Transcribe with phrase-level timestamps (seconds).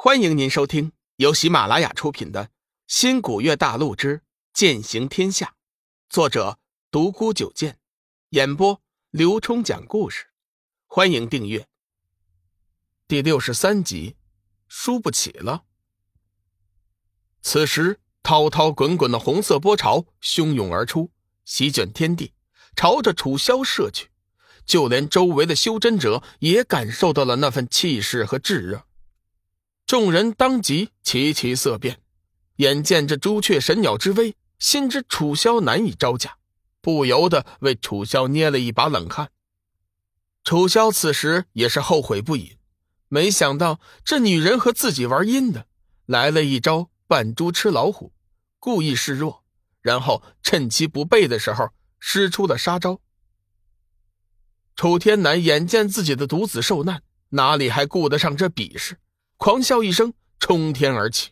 [0.00, 2.44] 欢迎您收听由喜马拉雅出品的
[2.86, 5.46] 《新古月大陆之剑行天下》，
[6.08, 7.80] 作者独孤九剑，
[8.28, 8.80] 演播
[9.10, 10.26] 刘冲讲故事。
[10.86, 11.66] 欢迎订阅。
[13.08, 14.14] 第六十三集，
[14.68, 15.64] 输不起了。
[17.42, 21.10] 此时，滔滔滚滚的红色波潮汹涌而出，
[21.44, 22.34] 席卷天地，
[22.76, 24.10] 朝着楚萧射去。
[24.64, 28.84] 就连周围的修真者也感受到了那份气势和炙热。
[29.88, 32.02] 众人当即齐齐色变，
[32.56, 36.36] 眼见这朱雀神鸟之威，心知楚萧难以招架，
[36.82, 39.30] 不由得为楚萧捏了一把冷汗。
[40.44, 42.58] 楚萧此时也是后悔不已，
[43.08, 45.66] 没想到这女人和自己玩阴的，
[46.04, 48.12] 来了一招扮猪吃老虎，
[48.58, 49.42] 故意示弱，
[49.80, 53.00] 然后趁其不备的时候施出了杀招。
[54.76, 58.98] 楚天南眼见自己的独子受难，哪里还顾得上这比试？
[59.38, 61.30] 狂笑一声，冲天而起，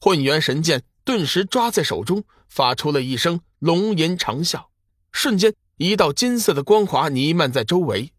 [0.00, 4.66] 混元神剑顿时抓在手中，发出了一声龙吟长啸，
[5.10, 8.12] 瞬间一道金色的光华弥漫在周围。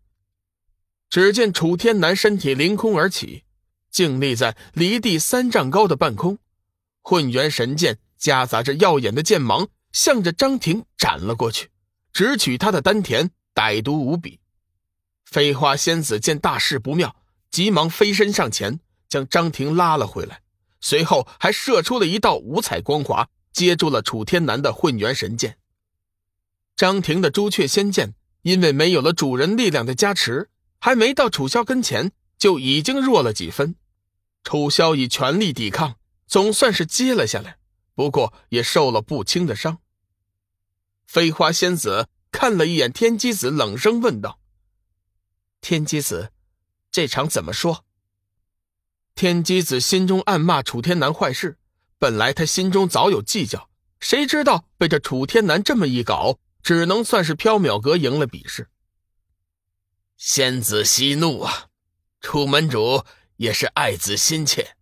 [1.10, 3.46] 只见楚天南身体凌空而起，
[3.90, 6.38] 静立在离地三丈高的半空，
[7.02, 11.70] 混元神剑夹杂着耀眼的剑芒，向着张庭斩了过去，
[12.12, 14.42] 直取他的丹田，歹毒无比。
[15.24, 17.16] 飞花仙子见大事不妙，
[17.50, 18.82] 急忙飞身上前。
[19.10, 20.42] 将张婷拉了回来，
[20.80, 25.58] 随后还射出了一道五彩光华，接住了楚天南的混元神剑。
[26.76, 33.76] 张婷的朱雀仙剑因为没有了主人力量的加持，还没到楚萧跟前就已经弱了几分。
[34.44, 37.58] 楚萧以全力抵抗，总算是接了下来，
[37.96, 39.80] 不过也受了不轻的伤。
[41.06, 44.40] 飞花仙子看了一眼天机子，冷声问道
[45.60, 46.32] ：“天机子，
[46.92, 47.84] 这场怎么说？”
[49.20, 51.58] 天机子心中暗骂楚天南坏事，
[51.98, 58.70] 本来他心中早有计较，谁知道被这楚天南这么一搞，只能算是缥缈阁赢了比试。
[60.16, 61.66] 仙子息怒啊，
[62.22, 63.04] 楚门主
[63.36, 64.78] 也是爱子心切，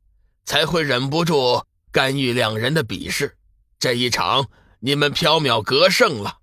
[0.45, 3.37] 才会忍不住干预两人的比试。
[3.79, 6.41] 这一场你们缥缈阁胜了。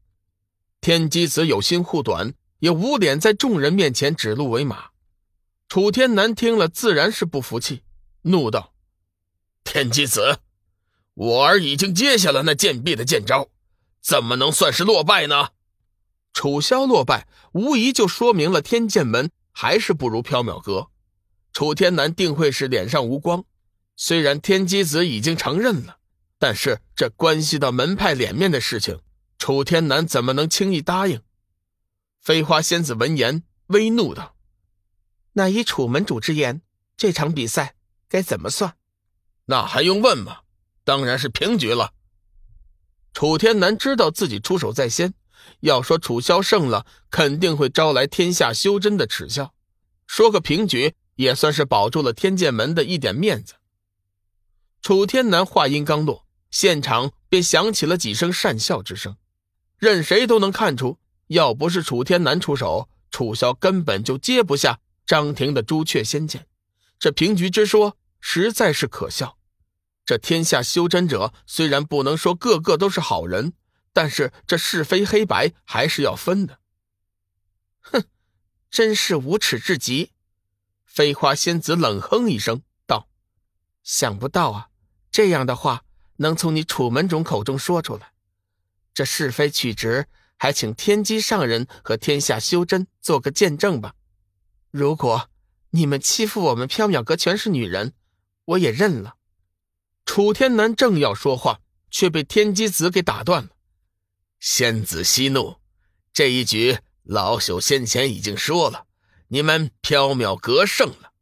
[0.81, 4.87] 天机子有心护短，也无脸在众人面前指鹿为马。
[5.69, 7.83] 楚天南听了，自然是不服气，
[8.25, 8.75] 怒道
[9.65, 10.41] ：“天机子，
[11.15, 13.49] 我儿已经接下了那贱婢的剑招，
[14.03, 15.51] 怎么能算是落败呢？”
[16.35, 20.91] 楚萧落败，无疑就说明了天剑门还是不如缥缈阁。
[21.53, 23.45] 楚天南定会是脸上无光。
[23.97, 25.99] 虽然天机子已经承认了，
[26.39, 29.01] 但是这关系到门派脸面的事情，
[29.39, 31.23] 楚天南怎么能轻易答应？
[32.21, 34.35] 飞花仙子闻言，微怒道。
[35.35, 36.63] 那依楚门主之言，
[36.97, 37.77] 这场比赛
[38.15, 38.77] 该怎么算？
[39.47, 40.43] 那还用问吗？
[40.85, 41.95] 当然是平局了。
[43.13, 45.15] 楚天南知道自己出手在先，
[45.59, 49.53] 要说楚萧胜了，肯定会招来天下修真的耻笑。
[50.07, 53.55] 说个平局，也算是保住了天剑门的一点面子。
[54.81, 59.17] 楚天南话音刚落，现场便响起了几声讪笑之声。
[59.77, 64.79] 任谁都能看出，要不是楚天南出手，楚萧根本就接不下。
[65.05, 66.47] 张庭的朱雀仙剑，
[67.01, 69.37] 这平局之说实在是可笑。
[70.07, 73.53] 这天下修真者虽然不能说个个都是好人，
[73.93, 76.59] 但是这是非黑白还是要分的。
[77.81, 78.05] 哼，
[78.71, 80.11] 真是无耻至极！
[80.87, 83.09] 飞花仙子冷哼一声道
[83.85, 84.69] ：“想不到啊，
[85.11, 85.85] 这样的话
[86.17, 88.15] 能从你楚门主口中说出来。
[88.95, 90.09] 这是非曲直，
[90.39, 93.95] 还请天机上人和天下修真做个见证吧。”
[94.73, 95.29] 如果
[95.71, 97.93] 你们欺负我们缥缈阁全是女人，
[98.45, 99.17] 我也认了。
[100.05, 101.61] 楚天南正要说话，
[101.91, 103.51] 却被天机子给打断了。
[104.41, 105.57] 仙子息怒，
[106.13, 108.87] 这一局老朽先前已经说了，
[109.29, 111.13] 你们缥缈阁胜了。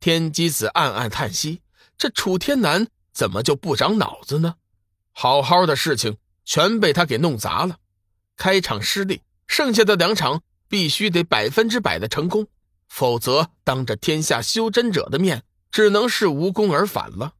[0.00, 1.62] 天机子暗暗叹息：
[1.96, 4.54] 这楚天南怎么就不长脑子呢？
[5.12, 7.78] 好好的事情全被他给弄砸了。
[8.36, 10.42] 开场失利，剩下的两场。
[10.70, 12.46] 必须得百分之百的成功，
[12.90, 17.34] 否则当着天下修真者的面，只能是无功而返了。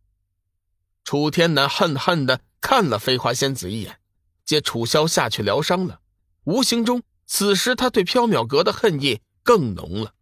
[1.04, 3.98] 楚天南恨恨的看了飞花仙子一眼，
[4.44, 6.00] 接楚萧下去疗伤了。
[6.44, 10.14] 无形中，此时他对缥缈阁的恨意更浓了。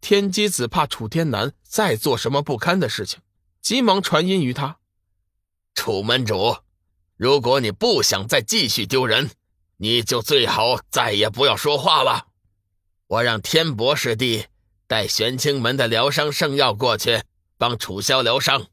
[0.00, 3.20] 天机子怕楚天南再做什么不堪的事情，
[3.60, 4.78] 急忙传音于他
[5.74, 6.58] ：“楚门主，
[7.16, 9.30] 如果你不想再继续丢人。”
[9.78, 12.28] 你就最好再也不要说话了。
[13.08, 14.46] 我让天博师弟
[14.86, 17.22] 带玄清门的疗伤圣药过去，
[17.58, 18.68] 帮楚萧疗伤。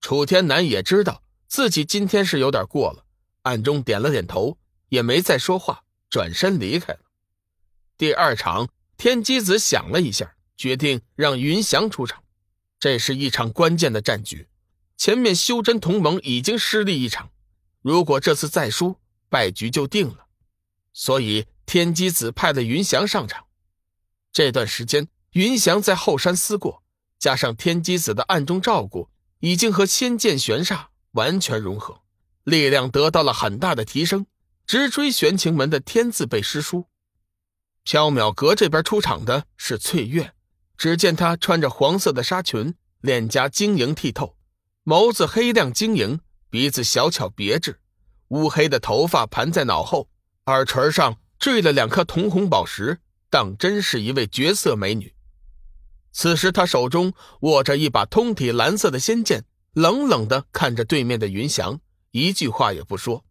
[0.00, 3.04] 楚天南也知道自己今天是有点过了，
[3.42, 7.00] 暗中点了点头，也没再说话，转身离开了。
[7.96, 12.24] 第二场，天机子想了一下，决定让云翔出场。
[12.80, 14.48] 这是一场关键的战局，
[14.96, 17.30] 前面修真同盟已经失利一场，
[17.80, 18.96] 如果这次再输，
[19.28, 20.26] 败局就定了。
[20.92, 23.46] 所以天机子派了云翔上场。
[24.34, 26.82] 这段时间，云翔在后山思过，
[27.20, 29.08] 加上天机子的暗中照顾，
[29.38, 32.00] 已经和仙剑玄煞完全融合，
[32.42, 34.26] 力量得到了很大的提升。
[34.66, 36.86] 直追玄清门的天字辈师叔，
[37.86, 40.34] 缥缈阁这边出场的是翠月。
[40.76, 44.36] 只见她穿着黄色的纱裙，脸颊晶莹剔透，
[44.84, 46.18] 眸子黑亮晶莹，
[46.50, 47.78] 鼻子小巧别致，
[48.28, 50.08] 乌黑的头发盘在脑后，
[50.46, 52.98] 耳垂上缀了两颗铜红宝石，
[53.34, 55.12] 当真是一位绝色美女。
[56.12, 61.80] 此时，她手中握着一把通体蓝色的仙剑，冷冷的看着对面的云翔，
[62.12, 63.24] 一句话也不说。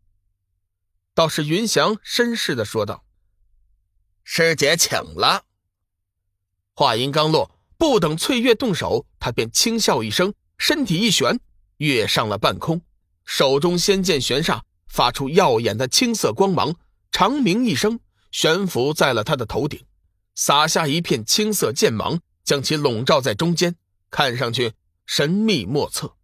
[1.13, 3.05] 倒是云翔绅士的说道
[4.25, 5.45] ：“师姐，请了。”
[6.75, 11.39] 话音刚落，不等翠月动手，他便轻笑一声，身体一旋，
[11.77, 12.81] 跃上了半空，
[13.23, 14.59] 手中仙剑悬煞
[14.89, 16.75] 发出耀眼的青色光芒，
[17.09, 18.01] 长鸣一声，
[18.31, 19.81] 悬浮在了他的头顶，
[20.35, 23.75] 洒下一片青色剑芒，将其笼罩在中间，
[24.09, 24.73] 看上去
[25.05, 26.15] 神秘莫测。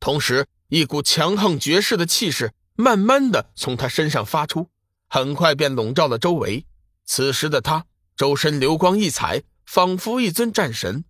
[0.00, 4.70] 同时，一股强横绝世的气势慢慢的从他身上发出，
[5.08, 6.66] 很快便笼罩了周围。
[7.04, 7.86] 此时的他，
[8.16, 9.44] 周身流光溢彩。
[9.70, 11.04] 仿佛一尊战神，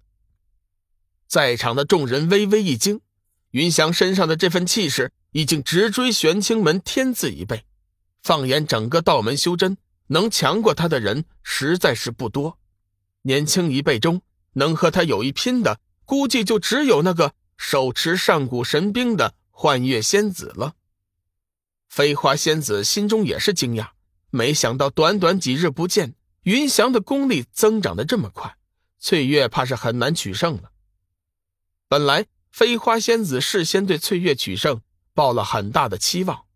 [1.29, 3.00] 在场的众人微微一惊。
[3.52, 7.64] 云翔身上的这份气势，已经直追玄清门天字一倍。
[8.20, 12.58] 放眼整个道门修真，能强过他的人实在是不多。
[13.22, 14.22] 年轻一辈中，
[14.55, 20.75] 能和他有一拼的，估计就只有那个手持上古神兵的幻月仙子了。
[21.88, 23.90] 飞花仙子心中也是惊讶，
[24.31, 26.14] 没想到短短几日不见。
[26.43, 28.56] 云翔的功力增长的这么快，
[28.99, 30.70] 翠月怕是很难取胜了。
[31.88, 34.81] 本来飞花仙子事先对翠月取胜
[35.12, 36.46] 抱了很大的期望，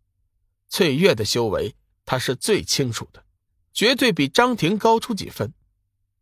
[0.69, 1.75] 翠月的修为
[2.05, 3.22] 他是最清楚的，
[3.73, 5.53] 绝对比张婷高出几分。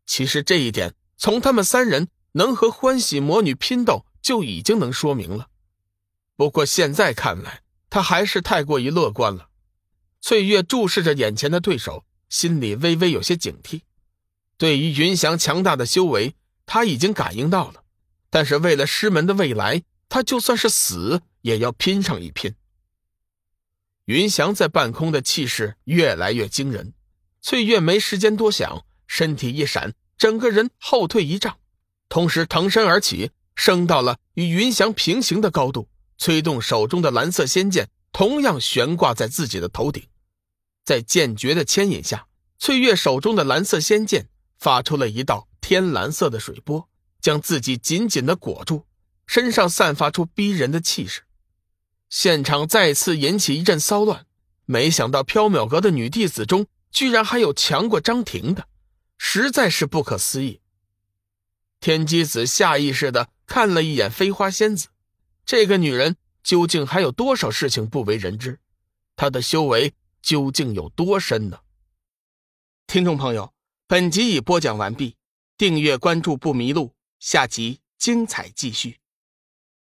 [0.05, 5.49] 其实这一点从他们三人能和欢喜魔女拼斗就已经能说明了。
[6.35, 9.49] 不过现在看来，他还是太过于乐观了。
[10.21, 12.05] 翠月注视着眼前的对手。
[12.31, 13.81] 心里微微有些警惕，
[14.55, 16.33] 对于云翔强大的修为，
[16.65, 17.83] 他已经感应到了。
[18.29, 22.55] 但是为了师门的未来，他就算是死也要拼上一拼。
[24.05, 26.93] 云翔在半空的气势越来越惊人，
[27.41, 31.57] 翠月没时间多想，身体一闪，整个人后退一丈，
[32.07, 40.07] 同时腾身而起，升到了与云翔平行的高度，催动手中的蓝色仙剑，同样悬挂在自己的头顶。
[40.85, 42.27] 在剑诀的牵引下，
[42.59, 44.29] 翠月手中的蓝色仙剑
[44.59, 46.87] 发出了一道天蓝色的水波，
[47.19, 48.85] 将自己紧紧的裹住，
[49.25, 51.21] 身上散发出逼人的气势。
[52.07, 54.25] 现场再次引起一阵骚乱。
[54.65, 58.67] 没想到缥缈阁的女弟子中，居然还有强过张婷的，
[59.17, 60.61] 实在是不可思议。
[61.79, 64.89] 天机子下意识的看了一眼飞花仙子，
[65.45, 68.59] 这个女人究竟还有多少事情不为人知？
[69.15, 69.93] 她的修为。
[70.21, 71.61] 究竟有多深呢？
[72.85, 73.55] 听众朋友，
[73.87, 75.15] 本集已播讲完毕，
[75.57, 79.00] 订阅关注不迷路，下集精彩继续。